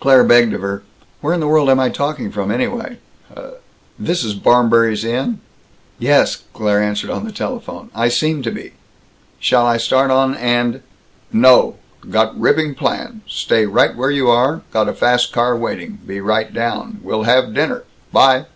Claire 0.00 0.24
begged 0.24 0.52
of 0.54 0.60
her, 0.60 0.82
"Where 1.20 1.32
in 1.32 1.38
the 1.38 1.46
world 1.46 1.70
am 1.70 1.78
I 1.78 1.88
talking 1.88 2.32
from, 2.32 2.50
anyway?" 2.50 2.98
"This 3.96 4.24
is 4.24 4.34
Barmberry's 4.34 5.04
Inn." 5.04 5.40
"Yes," 6.00 6.42
Claire 6.52 6.82
answered 6.82 7.10
on 7.10 7.24
the 7.24 7.30
telephone, 7.30 7.88
"I 7.94 8.08
seem 8.08 8.42
to 8.42 8.50
be. 8.50 8.72
Shall 9.38 9.64
I 9.66 9.76
start 9.76 10.10
on 10.10 10.34
and" 10.34 10.82
"No. 11.46 11.76
Got 12.10 12.36
ripping 12.36 12.74
plan. 12.74 13.20
Stay 13.28 13.66
right 13.66 13.94
where 13.94 14.10
you 14.10 14.28
are. 14.28 14.62
Got 14.72 14.88
a 14.88 14.92
fast 14.92 15.30
car 15.32 15.56
waiting. 15.56 16.00
Be 16.04 16.20
right 16.20 16.52
down. 16.52 16.98
We'll 17.04 17.22
have 17.22 17.54
dinner. 17.54 17.84
By!" 18.12 18.46